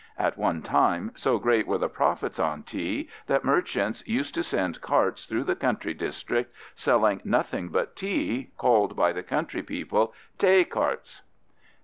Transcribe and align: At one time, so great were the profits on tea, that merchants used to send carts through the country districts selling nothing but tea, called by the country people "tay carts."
At 0.17 0.35
one 0.35 0.63
time, 0.63 1.11
so 1.13 1.37
great 1.37 1.67
were 1.67 1.77
the 1.77 1.87
profits 1.87 2.39
on 2.39 2.63
tea, 2.63 3.07
that 3.27 3.45
merchants 3.45 4.01
used 4.07 4.33
to 4.33 4.41
send 4.41 4.81
carts 4.81 5.25
through 5.25 5.43
the 5.43 5.55
country 5.55 5.93
districts 5.93 6.57
selling 6.73 7.21
nothing 7.23 7.69
but 7.69 7.95
tea, 7.95 8.49
called 8.57 8.95
by 8.95 9.13
the 9.13 9.21
country 9.21 9.61
people 9.61 10.11
"tay 10.39 10.63
carts." 10.63 11.21